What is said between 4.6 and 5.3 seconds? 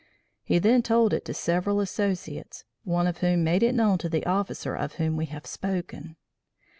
of whom we